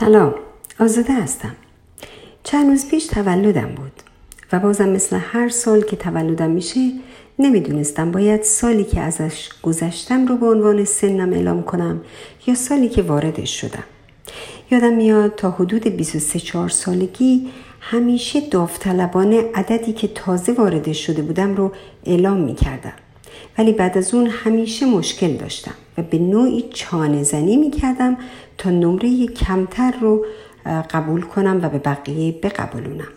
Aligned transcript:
سلام 0.00 0.34
آزاده 0.80 1.12
هستم. 1.12 1.56
چند 2.42 2.70
روز 2.70 2.88
پیش 2.88 3.06
تولدم 3.06 3.74
بود 3.74 3.92
و 4.52 4.58
بازم 4.58 4.88
مثل 4.88 5.16
هر 5.16 5.48
سال 5.48 5.82
که 5.82 5.96
تولدم 5.96 6.50
میشه 6.50 6.92
نمی‌دونستم 7.38 8.10
باید 8.10 8.42
سالی 8.42 8.84
که 8.84 9.00
ازش 9.00 9.48
گذشتم 9.62 10.26
رو 10.26 10.36
به 10.36 10.46
عنوان 10.46 10.84
سنم 10.84 11.32
اعلام 11.32 11.62
کنم 11.62 12.00
یا 12.46 12.54
سالی 12.54 12.88
که 12.88 13.02
واردش 13.02 13.60
شدم. 13.60 13.84
یادم 14.70 14.92
میاد 14.92 15.34
تا 15.34 15.50
حدود 15.50 15.88
23 15.88 16.68
سالگی 16.68 17.50
همیشه 17.80 18.40
داوطلبانه 18.40 19.44
عددی 19.54 19.92
که 19.92 20.08
تازه 20.08 20.52
وارد 20.52 20.92
شده 20.92 21.22
بودم 21.22 21.54
رو 21.54 21.72
اعلام 22.04 22.40
می‌کردم. 22.40 22.92
ولی 23.58 23.72
بعد 23.72 23.98
از 23.98 24.14
اون 24.14 24.26
همیشه 24.26 24.86
مشکل 24.86 25.32
داشتم 25.32 25.74
و 25.98 26.02
به 26.02 26.18
نوعی 26.18 26.64
چانه 26.70 27.22
زنی 27.22 27.56
می 27.56 27.70
کردم 27.70 28.16
تا 28.58 28.70
نمره 28.70 29.26
کمتر 29.26 29.94
رو 30.00 30.24
قبول 30.90 31.20
کنم 31.20 31.60
و 31.62 31.68
به 31.68 31.78
بقیه 31.78 32.32
بقبولونم. 32.32 33.08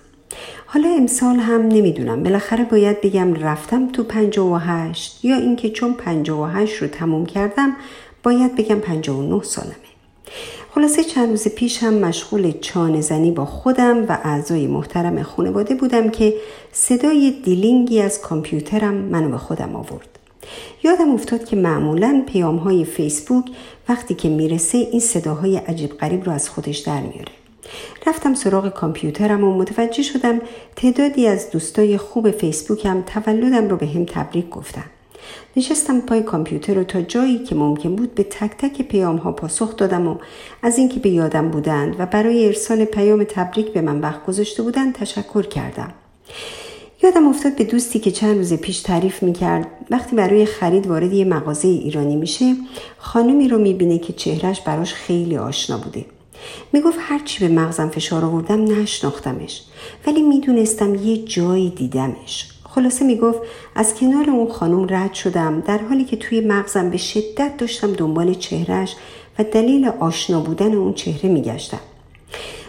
حالا 0.66 0.89
امسال 0.89 1.36
هم 1.36 1.62
نمی‌دونم 1.62 2.23
بالاخره 2.23 2.63
باید 2.63 3.02
بگم 3.02 3.34
رفتم 3.34 3.91
تو 3.91 4.03
58 4.03 5.25
یا 5.25 5.36
اینکه 5.36 5.70
چون 5.70 5.94
58 5.94 6.81
رو 6.81 6.88
تموم 6.88 7.25
کردم 7.25 7.75
باید 8.23 8.55
بگم 8.55 8.80
59 8.80 9.44
سالمه. 9.44 9.75
خلاصه 10.72 11.03
چند 11.03 11.30
روز 11.30 11.47
پیش 11.47 11.84
هم 11.84 11.94
مشغول 11.94 12.52
چانه 12.52 13.02
زنی 13.02 13.31
با 13.31 13.45
خودم 13.45 14.05
و 14.09 14.17
اعضای 14.23 14.67
محترم 14.67 15.23
خانواده 15.23 15.75
بودم 15.75 16.09
که 16.09 16.34
صدای 16.72 17.34
دیلینگی 17.44 18.02
از 18.02 18.22
کامپیوترم 18.22 18.94
منو 18.94 19.30
به 19.30 19.38
خودم 19.38 19.75
آورد. 19.75 20.14
یادم 20.84 21.09
افتاد 21.09 21.45
که 21.45 21.55
معمولا 21.55 22.23
پیام 22.27 22.58
های 22.58 22.86
فیسبوک 22.86 23.45
وقتی 23.90 24.16
که 24.16 24.30
می‌رسه 24.30 24.77
این 24.77 24.99
صداهای 24.99 25.58
عجیب 25.58 25.98
غریب 25.98 26.23
رو 26.23 26.31
از 26.31 26.49
خودش 26.49 26.77
در 26.77 27.02
میاره. 27.02 27.31
رفتم 28.08 28.34
سراغ 28.34 28.70
کامپیوترم 28.70 29.44
و 29.44 29.58
متوجه 29.58 30.03
شدم 30.03 30.42
تعدادی 30.75 31.28
از 31.28 31.52
دوستای 31.52 31.97
خوب 31.97 32.31
فیسبوکم 32.31 33.02
تولدم 33.02 33.69
رو 33.69 33.78
به 33.78 33.88
هم 33.88 34.06
تبریک 34.06 34.50
گفتن. 34.50 34.86
نشستم 35.58 36.02
پای 36.02 36.23
کامپیوتر 36.23 36.73
رو 36.73 36.84
تا 36.84 37.02
جایی 37.02 37.39
که 37.39 37.56
ممکن 37.56 37.95
بود 37.95 38.16
به 38.16 38.23
تک 38.23 38.52
تک 38.58 38.81
پیام 38.81 39.17
ها 39.17 39.31
پاسخ 39.31 39.78
دادم 39.78 40.08
و 40.08 40.17
از 40.62 40.78
اینکه 40.78 41.00
به 41.00 41.09
یادم 41.09 41.50
بودند 41.50 41.95
و 42.00 42.06
برای 42.06 42.45
ارسال 42.45 42.86
پیام 42.86 43.23
تبریک 43.23 43.73
به 43.73 43.81
من 43.81 44.00
وقت 44.00 44.25
گذاشته 44.25 44.64
بودند 44.64 44.94
تشکر 44.94 45.41
کردم. 45.41 45.94
یادم 47.06 47.28
افتاد 47.28 47.56
به 47.56 47.64
دوستی 47.64 48.00
که 48.00 48.11
چند 48.11 48.38
روز 48.38 48.53
پیش 48.53 48.80
تعریف 48.80 49.23
می‌کرد. 49.23 49.67
وقتی 49.89 50.16
برای 50.16 50.45
خرید 50.45 50.88
وارد 50.88 51.14
یه 51.14 51.25
مغازه 51.25 51.67
ایرانی 51.67 52.16
میشه 52.16 52.56
خانمی 52.97 53.47
رو 53.47 53.58
می‌بینه 53.58 53.97
که 53.97 54.14
چهرش 54.14 54.62
براش 54.62 54.94
خیلی 54.94 55.38
آشنا 55.38 55.78
بوده. 55.78 56.06
می‌گفت 56.73 56.97
هرچی 57.02 57.47
به 57.47 57.56
مغزم 57.56 57.89
فشار 57.89 58.25
آوردم 58.25 58.81
نشناختمش. 58.81 59.62
ولی 60.08 60.22
می‌دونستم 60.22 60.95
یه 60.95 61.17
جایی 61.17 61.70
دیدمش. 61.70 62.50
خلاصه 62.64 63.06
می‌گفت 63.06 63.40
از 63.75 63.95
کنار 63.95 64.30
اون 64.30 64.52
خانم 64.52 64.88
رد 64.90 65.14
شدم 65.14 65.64
در 65.67 65.78
حالی 65.78 66.03
که 66.03 66.16
توی 66.16 66.42
مغزم 66.42 66.90
به 66.90 66.97
شدت 66.97 67.58
داشتم 67.58 67.94
دنبال 67.94 68.34
چهرش 68.34 68.95
و 69.40 69.44
دلیل 69.44 69.92
آشنا 70.00 70.42
بودن 70.42 70.73
اون 70.73 70.94
چهره 70.94 71.30
میگشتم. 71.30 71.80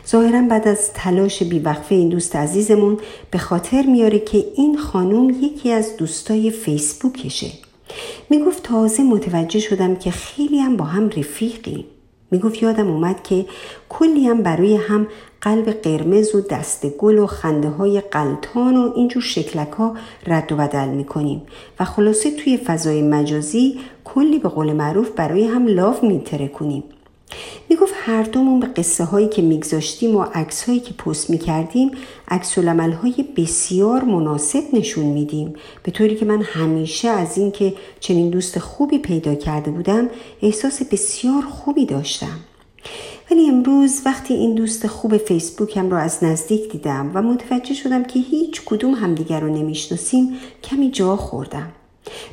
ظاهرا 0.09 0.43
بعد 0.43 0.69
از 0.69 0.93
تلاش 0.93 1.43
بیوقفه 1.43 1.95
این 1.95 2.09
دوست 2.09 2.37
عزیزمون 2.37 2.99
به 3.31 3.39
خاطر 3.39 3.83
میاره 3.83 4.19
که 4.19 4.45
این 4.57 4.79
خانوم 4.79 5.31
یکی 5.31 5.73
از 5.73 5.97
دوستای 5.97 6.51
فیسبوکشه. 6.51 7.51
می‌گفت 8.31 8.63
تازه 8.63 9.03
متوجه 9.03 9.61
شدم 9.61 9.97
که 9.97 10.11
خیلی 10.11 10.59
هم 10.59 10.77
با 10.77 10.85
هم 10.85 11.09
رفیقیم. 11.09 11.85
می‌گفت 12.31 12.63
یادم 12.63 12.91
اومد 12.91 13.23
که 13.23 13.47
کلی 13.89 14.27
هم 14.27 14.43
برای 14.43 14.77
هم 14.77 15.07
قلب 15.41 15.71
قرمز 15.71 16.35
و 16.35 16.41
دست 16.41 16.87
گل 16.87 17.19
و 17.19 17.27
خنده 17.27 17.69
های 17.69 18.01
قلتان 18.01 18.77
و 18.77 18.93
اینجور 18.97 19.23
شکلک 19.23 19.73
ها 19.73 19.95
رد 20.27 20.53
و 20.53 20.57
بدل 20.57 20.89
می‌کنیم. 20.89 21.43
و 21.81 21.85
خلاصه 21.85 22.31
توی 22.31 22.57
فضای 22.57 23.03
مجازی 23.03 23.81
کلی 24.05 24.39
به 24.39 24.49
قول 24.49 24.73
معروف 24.73 25.11
برای 25.11 25.45
هم 25.45 25.67
لاف 25.67 26.03
میتره 26.03 26.49
کنیم 26.49 26.85
می‌گفت 27.69 27.95
هر 27.97 28.23
دومون 28.23 28.61
به 28.61 28.67
قصه 28.67 29.05
هایی 29.05 29.29
که 29.29 29.43
میگذاشتیم 29.43 30.17
و 30.17 30.23
عکس 30.23 30.65
هایی 30.65 30.81
که 30.81 30.95
پست 30.95 31.31
می‌کردیم 31.31 31.91
عکس 32.29 32.59
های 32.59 33.25
بسیار 33.37 34.05
مناسب 34.05 34.63
نشون 34.73 35.05
میدیم. 35.05 35.55
به 35.83 35.91
طوری 35.91 36.17
که 36.17 36.25
من 36.25 36.43
همیشه 36.43 37.09
از 37.09 37.39
اینکه 37.39 37.75
چنین 38.01 38.31
دوست 38.31 38.59
خوبی 38.59 38.99
پیدا 38.99 39.35
کرده 39.35 39.71
بودم 39.71 40.09
احساس 40.43 40.83
بسیار 40.83 41.43
خوبی 41.43 41.87
داشتم. 41.87 42.41
ولی 43.31 43.49
امروز 43.49 44.03
وقتی 44.05 44.35
این 44.35 44.55
دوست 44.55 44.87
خوب 44.87 45.17
فیسبوکم 45.17 45.91
رو 45.91 45.97
از 45.97 46.25
نزدیک 46.25 46.73
دیدم 46.73 47.11
و 47.15 47.23
متوجه 47.23 47.75
شدم 47.75 48.05
که 48.05 48.21
هیچ 48.21 48.63
کدوم 48.65 48.95
همدیگر 48.95 49.41
رو 49.41 49.49
نمی‌شناسیم 49.49 50.37
کمی 50.63 50.91
جا 50.91 51.17
خوردم. 51.17 51.73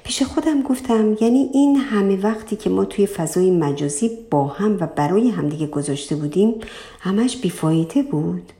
پیش 0.03 0.23
خودم 0.23 0.61
گفتم 0.61 1.17
یعنی 1.21 1.49
این 1.53 1.75
همه 1.75 2.21
وقتی 2.21 2.55
که 2.55 2.69
ما 2.69 2.85
توی 2.85 3.05
فضای 3.05 3.51
مجازی 3.51 4.11
با 4.31 4.47
هم 4.47 4.77
و 4.79 4.87
برای 4.95 5.29
همدیگه 5.29 5.67
گذاشته 5.67 6.15
بودیم 6.15 6.53
همش 6.99 7.37
بیفایده 7.37 8.03
بود. 8.03 8.53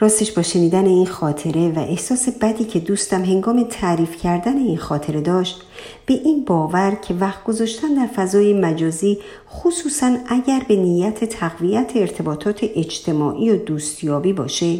راستش 0.00 0.32
با 0.32 0.42
شنیدن 0.42 0.86
این 0.86 1.06
خاطره 1.06 1.72
و 1.72 1.78
احساس 1.78 2.28
بدی 2.28 2.64
که 2.64 2.80
دوستم 2.80 3.24
هنگام 3.24 3.62
تعریف 3.62 4.16
کردن 4.16 4.56
این 4.56 4.78
خاطره 4.78 5.20
داشت 5.20 5.62
به 6.06 6.14
این 6.14 6.44
باور 6.44 6.94
که 6.94 7.14
وقت 7.14 7.44
گذاشتن 7.44 7.94
در 7.94 8.06
فضای 8.06 8.52
مجازی 8.52 9.18
خصوصا 9.50 10.16
اگر 10.26 10.62
به 10.68 10.76
نیت 10.76 11.24
تقویت 11.24 11.92
ارتباطات 11.94 12.60
اجتماعی 12.62 13.50
و 13.50 13.56
دوستیابی 13.56 14.32
باشه 14.32 14.78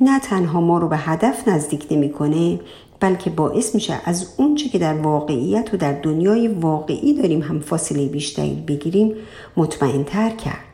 نه 0.00 0.20
تنها 0.20 0.60
ما 0.60 0.78
رو 0.78 0.88
به 0.88 0.96
هدف 0.96 1.48
نزدیک 1.48 1.86
نمی‌کنه 1.90 2.60
بلکه 3.04 3.30
باعث 3.30 3.74
میشه 3.74 4.00
از 4.04 4.26
اونچه 4.36 4.68
که 4.68 4.78
در 4.78 4.94
واقعیت 4.94 5.74
و 5.74 5.76
در 5.76 5.92
دنیای 5.92 6.48
واقعی 6.48 7.14
داریم 7.14 7.42
هم 7.42 7.60
فاصله 7.60 8.06
بیشتری 8.06 8.64
بگیریم 8.68 9.14
مطمئنتر 9.56 10.30
کرد. 10.30 10.64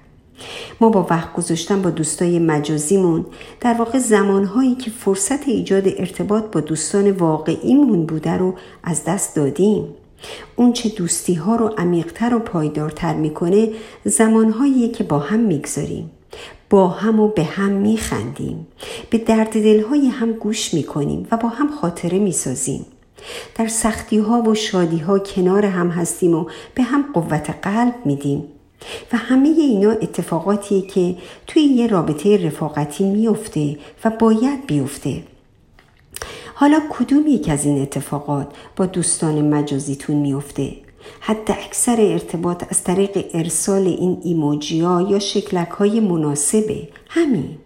ما 0.80 0.88
با 0.88 1.06
وقت 1.10 1.32
گذاشتن 1.32 1.82
با 1.82 1.90
دوستای 1.90 2.38
مجازیمون 2.38 3.26
در 3.60 3.74
واقع 3.74 3.98
زمانهایی 3.98 4.74
که 4.74 4.90
فرصت 4.90 5.48
ایجاد 5.48 5.82
ارتباط 5.86 6.44
با 6.44 6.60
دوستان 6.60 7.10
واقعیمون 7.10 8.06
بوده 8.06 8.32
رو 8.32 8.54
از 8.84 9.04
دست 9.04 9.36
دادیم. 9.36 9.84
اون 10.56 10.72
چه 10.72 10.88
دوستی 10.88 11.34
ها 11.34 11.56
رو 11.56 11.74
عمیقتر 11.78 12.34
و 12.34 12.38
پایدارتر 12.38 13.14
می‌کنه 13.14 13.68
زمانهایی 14.04 14.88
که 14.88 15.04
با 15.04 15.18
هم 15.18 15.40
می‌گذاریم. 15.40 16.10
با 16.70 16.88
هم 16.88 17.20
و 17.20 17.28
به 17.28 17.44
هم 17.44 17.70
میخندیم. 17.70 18.66
به 19.10 19.18
درد 19.18 19.52
دلهای 19.52 20.08
هم 20.08 20.32
گوش 20.32 20.74
می‌کنیم 20.74 21.28
و 21.30 21.36
با 21.36 21.48
هم 21.48 21.70
خاطره 21.70 22.18
می‌سازیم. 22.18 22.86
در 23.54 23.68
سختی 23.68 24.18
ها 24.18 24.42
و 24.42 24.54
شادی 24.54 24.98
ها 24.98 25.18
کنار 25.18 25.66
هم 25.66 25.88
هستیم 25.88 26.34
و 26.34 26.46
به 26.74 26.82
هم 26.82 27.04
قوت 27.14 27.50
قلب 27.62 27.94
میدیم. 28.04 28.44
و 29.12 29.16
همه 29.16 29.48
اینا 29.48 29.90
اتفاقاتیه 29.90 30.82
که 30.82 31.16
توی 31.46 31.62
یه 31.62 31.86
رابطه 31.86 32.46
رفاقتی 32.46 33.04
میفته 33.04 33.78
و 34.04 34.10
باید 34.10 34.66
بیفته. 34.66 35.22
حالا 36.54 36.80
کدوم 36.90 37.26
یک 37.26 37.48
از 37.48 37.64
این 37.64 37.82
اتفاقات 37.82 38.52
با 38.76 38.86
دوستان 38.86 39.48
مجازیتون 39.54 40.16
میفته 40.16 40.72
حتی 41.20 41.52
اکثر 41.52 41.96
ارتباط 42.00 42.64
از 42.70 42.84
طریق 42.84 43.26
ارسال 43.34 43.86
این 43.86 44.20
ایموجی 44.24 44.80
ها 44.80 45.06
یا 45.10 45.18
شکلک 45.18 45.68
های 45.68 46.00
مناسبه 46.00 46.88
همین. 47.08 47.58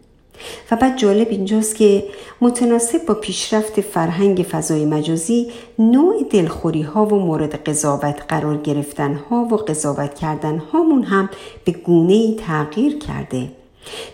و 0.70 0.76
بعد 0.76 0.98
جالب 0.98 1.28
اینجاست 1.30 1.76
که 1.76 2.04
متناسب 2.40 3.06
با 3.06 3.14
پیشرفت 3.14 3.80
فرهنگ 3.80 4.46
فضای 4.50 4.84
مجازی 4.84 5.50
نوع 5.78 6.22
دلخوری 6.30 6.82
ها 6.82 7.06
و 7.06 7.14
مورد 7.14 7.54
قضاوت 7.54 8.22
قرار 8.28 8.56
گرفتن 8.56 9.14
ها 9.14 9.48
و 9.50 9.56
قضاوت 9.56 10.14
کردن 10.14 10.58
هامون 10.58 11.02
هم 11.02 11.30
به 11.64 11.72
گونه 11.72 12.34
تغییر 12.34 12.98
کرده. 12.98 13.63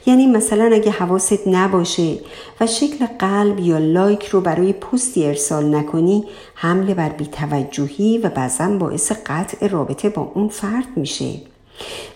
یعنی 0.07 0.27
مثلا 0.27 0.71
اگه 0.73 0.91
حواست 0.91 1.49
نباشه 1.49 2.19
و 2.61 2.67
شکل 2.67 3.07
قلب 3.19 3.61
یا 3.61 3.79
لایک 3.79 4.27
رو 4.27 4.41
برای 4.41 4.73
پستی 4.73 5.27
ارسال 5.27 5.75
نکنی 5.75 6.25
حمله 6.55 6.95
بر 6.95 7.09
بیتوجهی 7.09 8.19
و 8.19 8.29
بعضا 8.29 8.69
باعث 8.69 9.13
قطع 9.27 9.67
رابطه 9.67 10.09
با 10.09 10.33
اون 10.35 10.49
فرد 10.49 10.89
میشه. 10.97 11.35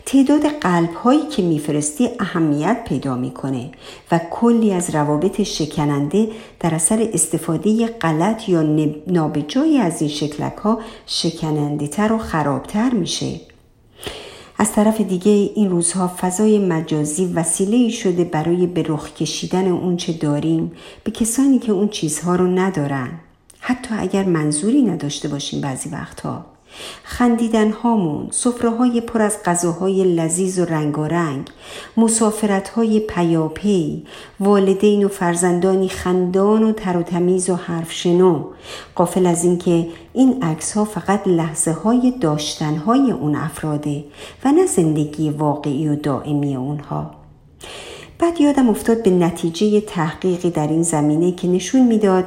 تعداد 0.06 0.46
قلب 0.46 0.94
هایی 0.94 1.26
که 1.26 1.42
میفرستی 1.42 2.10
اهمیت 2.20 2.84
پیدا 2.88 3.16
می‌کنه 3.16 3.70
و 4.12 4.20
کلی 4.30 4.72
از 4.72 4.94
روابط 4.94 5.42
شکننده 5.42 6.28
در 6.60 6.74
اثر 6.74 7.08
استفاده 7.12 7.86
غلط 7.86 8.48
یا 8.48 8.62
نابجایی 9.06 9.78
از 9.78 10.00
این 10.00 10.10
شکلک 10.10 10.56
ها 10.56 10.80
شکننده 11.06 11.86
تر 11.86 12.12
و 12.12 12.18
خرابتر 12.18 12.90
میشه. 12.90 13.40
از 14.58 14.72
طرف 14.72 15.00
دیگه 15.00 15.30
این 15.30 15.70
روزها 15.70 16.12
فضای 16.18 16.58
مجازی 16.58 17.26
وسیله 17.26 17.88
شده 17.88 18.24
برای 18.24 18.66
به 18.66 18.84
رخ 18.88 19.14
کشیدن 19.14 19.66
اون 19.66 19.96
چه 19.96 20.12
داریم 20.12 20.72
به 21.04 21.10
کسانی 21.10 21.58
که 21.58 21.72
اون 21.72 21.88
چیزها 21.88 22.36
رو 22.36 22.46
ندارن. 22.46 23.10
حتی 23.60 23.94
اگر 23.98 24.24
منظوری 24.24 24.82
نداشته 24.82 25.28
باشیم 25.28 25.60
بعضی 25.60 25.88
وقتها. 25.88 26.53
خندیدن 27.04 27.70
هامون 27.70 28.28
سفره 28.30 28.70
های 28.70 29.00
پر 29.00 29.22
از 29.22 29.38
غذاهای 29.44 30.04
لذیذ 30.04 30.58
و 30.58 30.64
رنگارنگ 30.64 31.50
مسافرت 31.96 32.68
های 32.68 33.00
پیاپی 33.00 34.06
والدین 34.40 35.04
و 35.04 35.08
فرزندانی 35.08 35.88
خندان 35.88 36.62
و 36.62 36.72
تر 36.72 36.96
و 36.96 37.02
تمیز 37.02 37.50
و 37.50 37.54
حرف 37.54 37.92
شنو. 37.92 38.44
قافل 38.94 39.26
از 39.26 39.44
اینکه 39.44 39.88
این 40.12 40.42
عکس 40.42 40.72
ها 40.72 40.84
فقط 40.84 41.26
لحظه 41.26 41.72
های 41.72 42.12
داشتن 42.20 42.76
های 42.76 43.10
اون 43.10 43.34
افراده 43.34 44.04
و 44.44 44.52
نه 44.52 44.66
زندگی 44.66 45.30
واقعی 45.30 45.88
و 45.88 45.96
دائمی 45.96 46.56
اونها. 46.56 47.10
بعد 48.24 48.40
یادم 48.40 48.68
افتاد 48.68 49.02
به 49.02 49.10
نتیجه 49.10 49.80
تحقیقی 49.80 50.50
در 50.50 50.68
این 50.68 50.82
زمینه 50.82 51.32
که 51.32 51.48
نشون 51.48 51.86
می‌داد 51.86 52.24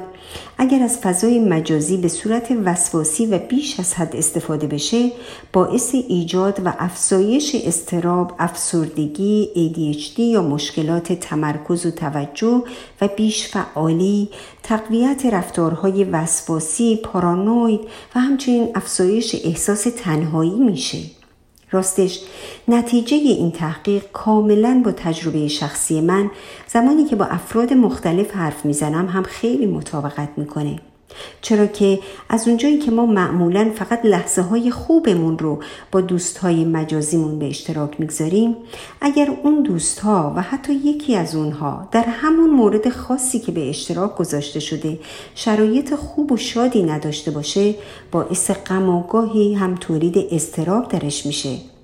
اگر 0.57 0.83
از 0.83 0.97
فضای 0.97 1.39
مجازی 1.39 1.97
به 1.97 2.07
صورت 2.07 2.51
وسواسی 2.65 3.25
و 3.25 3.37
بیش 3.37 3.79
از 3.79 3.93
حد 3.93 4.15
استفاده 4.15 4.67
بشه 4.67 5.11
باعث 5.53 5.95
ایجاد 6.07 6.61
و 6.65 6.73
افزایش 6.79 7.55
استراب، 7.55 8.35
افسردگی، 8.39 9.49
ADHD 9.55 10.19
یا 10.19 10.41
مشکلات 10.41 11.13
تمرکز 11.13 11.85
و 11.85 11.91
توجه 11.91 12.63
و 13.01 13.07
بیش 13.07 13.47
فعالی، 13.47 14.29
تقویت 14.63 15.25
رفتارهای 15.25 16.03
وسواسی، 16.03 16.95
پارانوید 16.95 17.81
و 18.15 18.19
همچنین 18.19 18.69
افزایش 18.75 19.35
احساس 19.43 19.87
تنهایی 20.03 20.59
میشه. 20.59 21.16
راستش. 21.71 22.21
نتیجه 22.67 23.17
این 23.17 23.51
تحقیق 23.51 24.03
کاملا 24.13 24.81
با 24.85 24.91
تجربه 24.91 25.47
شخصی 25.47 26.01
من 26.01 26.31
زمانی 26.67 27.05
که 27.05 27.15
با 27.15 27.25
افراد 27.25 27.73
مختلف 27.73 28.31
حرف 28.31 28.65
می‌زنم 28.65 29.07
هم 29.07 29.23
خیلی 29.23 29.65
مطابقت 29.65 30.29
می‌کنه. 30.37 30.79
چرا 31.41 31.65
که 31.65 31.99
از 32.29 32.47
اونجایی 32.47 32.77
که 32.77 32.91
ما 32.91 33.05
معمولا 33.05 33.71
فقط 33.75 34.05
لحظه 34.05 34.41
های 34.41 34.71
خوبمون 34.71 35.39
رو 35.39 35.59
با 35.91 36.01
دوست 36.01 36.37
های 36.37 36.65
مجازیمون 36.65 37.39
به 37.39 37.47
اشتراک 37.47 37.99
می‌گذاریم 37.99 38.55
اگر 39.01 39.31
اون 39.43 39.63
دوست 39.63 39.99
ها 39.99 40.33
و 40.35 40.41
حتی 40.41 40.73
یکی 40.73 41.15
از 41.15 41.35
اونها 41.35 41.87
در 41.91 42.03
همون 42.03 42.49
مورد 42.49 42.89
خاصی 42.89 43.39
که 43.39 43.51
به 43.51 43.69
اشتراک 43.69 44.15
گذاشته 44.15 44.59
شده 44.59 44.99
شرایط 45.35 45.95
خوب 45.95 46.31
و 46.31 46.37
شادی 46.37 46.83
نداشته 46.83 47.31
باشه 47.31 47.75
باعث 48.11 48.51
غم 48.51 48.89
و 48.89 49.03
گاهی 49.03 49.53
هم 49.53 49.75
تولید 49.75 50.27
استراب 50.31 50.89
درش 50.89 51.25
میشه. 51.25 51.76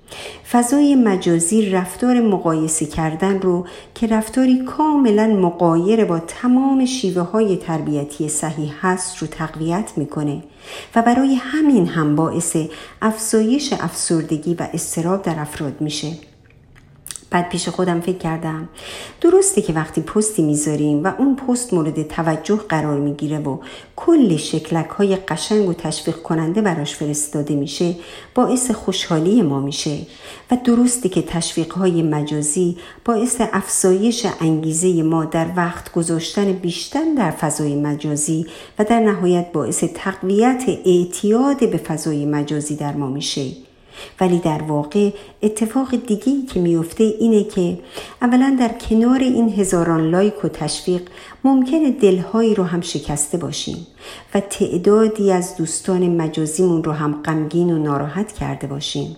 فضای 0.50 0.94
مجازی 0.94 1.70
رفتار 1.70 2.20
مقایسه 2.20 2.86
کردن 2.86 3.40
رو 3.40 3.66
که 3.94 4.06
رفتاری 4.06 4.64
کاملا 4.64 5.26
مقایر 5.26 6.04
با 6.04 6.18
تمام 6.18 6.84
شیوه 6.84 7.22
های 7.22 7.56
تربیتی 7.56 8.28
صحیح 8.28 8.72
هست 8.80 9.18
رو 9.18 9.26
تقویت 9.26 9.92
می‌کنه 9.96 10.42
و 10.94 11.02
برای 11.02 11.34
همین 11.34 11.86
هم 11.86 12.16
باعث 12.16 12.56
افزایش 13.02 13.72
افسردگی 13.72 14.54
و 14.54 14.68
استراب 14.72 15.22
در 15.22 15.40
افراد 15.40 15.80
میشه. 15.80 16.12
بعد 17.34 17.48
پیش 17.48 17.68
خودم 17.68 18.00
فکر 18.00 18.18
کردم. 18.18 18.68
درسته 19.20 19.62
که 19.62 19.72
وقتی 19.72 20.00
پستی 20.00 20.42
می‌ذاریم 20.42 21.04
و 21.04 21.12
اون 21.18 21.36
پست 21.36 21.74
مورد 21.74 22.08
توجه 22.08 22.56
قرار 22.56 22.98
می‌گیره 22.98 23.38
و 23.38 23.58
کل 23.96 24.36
شکلک 24.36 24.88
های 24.88 25.16
قشنگ 25.16 25.68
و 25.68 25.72
تشویق 25.72 26.16
کننده 26.16 26.60
براش 26.60 26.94
فرستاده 26.94 27.54
میشه 27.54 27.94
باعث 28.34 28.70
خوشحالی 28.70 29.42
ما 29.42 29.60
میشه. 29.60 29.98
و 30.50 30.56
درسته 30.64 31.08
که 31.08 31.22
تشویق 31.22 31.72
های 31.72 32.02
مجازی 32.02 32.76
باعث 33.04 33.40
افزایش 33.52 34.26
انگیزه 34.40 35.02
ما 35.02 35.24
در 35.24 35.46
وقت 35.56 35.92
گذاشتن 35.92 36.52
بیشتر 36.52 37.04
در 37.18 37.30
فضای 37.30 37.76
مجازی 37.76 38.46
و 38.78 38.84
در 38.84 39.00
نهایت 39.00 39.52
باعث 39.52 39.84
تقویت 39.94 40.64
اعتیاد 40.84 41.70
به 41.70 41.76
فضای 41.76 42.26
مجازی 42.26 42.76
در 42.76 42.92
ما 42.92 43.06
میشه. 43.06 43.73
ولی 44.20 44.38
در 44.38 44.62
واقع 44.62 45.10
اتفاق 45.42 45.90
دیگی 46.06 46.42
که 46.42 46.60
میفته 46.60 47.04
اینه 47.04 47.44
که 47.44 47.78
اولا 48.22 48.56
در 48.60 48.68
کنار 48.68 49.18
این 49.18 49.48
هزاران 49.48 50.10
لایک 50.10 50.44
و 50.44 50.48
تشویق 50.48 51.02
ممکنه 51.44 51.90
دلهایی 51.90 52.54
رو 52.54 52.64
هم 52.64 52.80
شکسته 52.80 53.38
باشیم 53.38 53.86
و 54.34 54.40
تعدادی 54.40 55.32
از 55.32 55.56
دوستان 55.56 56.16
مجازیمون 56.16 56.84
رو 56.84 56.92
هم 56.92 57.22
غمگین 57.22 57.70
و 57.70 57.78
ناراحت 57.78 58.32
کرده 58.32 58.66
باشیم. 58.66 59.16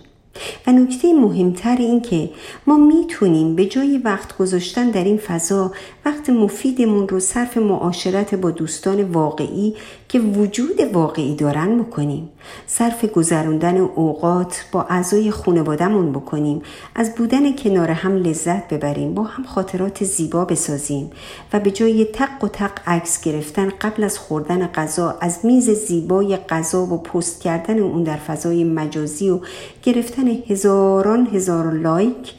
و 0.67 0.71
نکته 0.71 1.13
مهمتر 1.13 1.77
این 1.77 2.01
که 2.01 2.29
ما 2.67 2.77
می‌تونیم 2.77 3.55
به 3.55 3.65
جای 3.65 3.97
وقت 3.97 4.37
گذاشتن 4.37 4.89
در 4.89 5.03
این 5.03 5.17
فضا 5.17 5.71
وقت 6.05 6.29
مفیدمون 6.29 7.07
رو 7.07 7.19
صرف 7.19 7.57
معاشرت 7.57 8.35
با 8.35 8.51
دوستان 8.51 9.03
واقعی 9.03 9.75
که 10.09 10.19
وجود 10.19 10.79
واقعی 10.93 11.35
دارن 11.35 11.79
بکنیم. 11.79 12.29
صرف 12.67 13.05
گذراندن 13.05 13.77
اوقات 13.77 14.65
با 14.71 14.83
اعضای 14.83 15.31
خانوادهمون 15.31 16.11
بکنیم. 16.11 16.61
از 16.95 17.15
بودن 17.15 17.55
کنار 17.55 17.91
هم 17.91 18.15
لذت 18.15 18.67
ببریم 18.67 19.13
با 19.13 19.23
هم 19.23 19.43
خاطرات 19.43 20.03
زیبا 20.03 20.45
بسازیم 20.45 21.11
و 21.53 21.59
به 21.59 21.71
جای 21.71 22.05
تق 22.05 22.43
و 22.43 22.47
تق 22.47 22.71
عکس 22.87 23.21
گرفتن 23.21 23.69
قبل 23.81 24.03
از 24.03 24.19
خوردن 24.19 24.67
غذا 24.67 25.17
از 25.21 25.39
میز 25.43 25.69
زیبای 25.69 26.37
غذا 26.37 26.85
و 26.85 26.97
پست 26.97 27.41
کردن 27.41 27.79
اون 27.79 28.03
در 28.03 28.17
فضای 28.17 28.63
مجازی 28.63 29.29
و 29.29 29.39
گرفتن 29.83 30.27
هزاران 30.27 31.27
هزار 31.33 31.73
لایک 31.73 32.33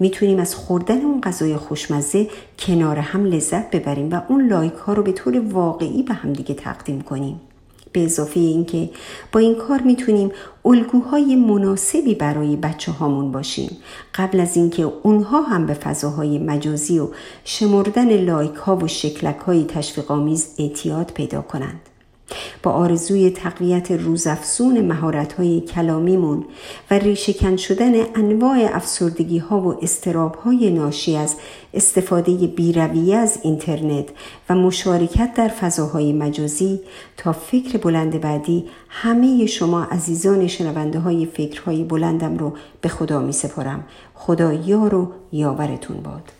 می‌تونیم 0.00 0.38
از 0.38 0.54
خوردن 0.54 1.00
اون 1.00 1.20
غذای 1.20 1.56
خوشمزه 1.56 2.28
کنار 2.58 2.98
هم 2.98 3.24
لذت 3.24 3.70
ببریم 3.70 4.10
و 4.10 4.20
اون 4.28 4.48
لایک 4.48 4.74
ها 4.74 4.92
رو 4.92 5.02
به 5.02 5.12
طور 5.12 5.40
واقعی 5.40 6.02
به 6.02 6.14
همدیگه 6.14 6.54
تقدیم 6.54 7.00
کنیم. 7.00 7.40
به 7.92 8.04
اضافه 8.04 8.40
اینکه 8.40 8.90
با 9.32 9.40
این 9.40 9.54
کار 9.54 9.80
می‌تونیم 9.80 10.32
الگوهای 10.64 11.36
مناسبی 11.36 12.14
برای 12.14 12.56
بچه 12.56 12.92
هامون 12.92 13.32
باشیم. 13.32 13.76
قبل 14.14 14.40
از 14.40 14.56
اینکه 14.56 14.82
اونها 15.02 15.42
هم 15.42 15.66
به 15.66 15.74
فضاهای 15.74 16.38
مجازی 16.38 16.98
و 16.98 17.08
شمردن 17.44 18.24
لایک 18.24 18.54
ها 18.54 18.76
و 18.76 18.88
شکلک 18.88 19.38
های 19.38 19.64
تشویق 19.64 20.10
اعتیاد 20.58 21.12
پیدا 21.14 21.42
کنند. 21.42 21.89
با 22.62 22.70
آرزوی 22.70 23.30
تقویت 23.30 23.90
روزافزون 23.90 24.80
مهارت 24.80 25.32
های 25.32 25.60
کلامیمون 25.60 26.44
و 26.90 26.94
ریشهکن 26.94 27.56
شدن 27.56 27.92
انواع 28.14 28.68
افسردگی 28.72 29.38
ها 29.38 29.60
و 29.60 29.84
استراب 29.84 30.34
های 30.34 30.70
ناشی 30.70 31.16
از 31.16 31.36
استفاده 31.74 32.32
بیرویه 32.46 33.16
از 33.16 33.38
اینترنت 33.42 34.08
و 34.48 34.54
مشارکت 34.54 35.34
در 35.34 35.48
فضاهای 35.48 36.12
مجازی 36.12 36.80
تا 37.16 37.32
فکر 37.32 37.78
بلند 37.78 38.20
بعدی 38.20 38.64
همه 38.88 39.46
شما 39.46 39.82
عزیزان 39.82 40.46
شنونده 40.46 40.98
های 40.98 41.26
فکرهای 41.26 41.84
بلندم 41.84 42.36
رو 42.36 42.52
به 42.80 42.88
خدا 42.88 43.20
می 43.20 43.32
سپارم 43.32 43.84
خدا 44.14 44.52
یار 44.52 44.94
و 44.94 45.12
یاورتون 45.32 45.96
باد. 45.96 46.39